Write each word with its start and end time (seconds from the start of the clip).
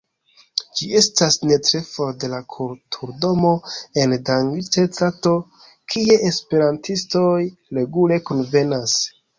Ĝi 0.77 0.85
estas 0.99 1.35
ne 1.49 1.57
tre 1.67 1.81
for 1.89 2.15
de 2.23 2.29
la 2.31 2.39
Kulturdomo 2.55 3.53
en 4.05 4.17
Danziger-strato, 4.31 5.37
kie 5.95 6.21
esperantistoj 6.33 7.33
regule 7.81 8.23
kunvenas. 8.33 9.03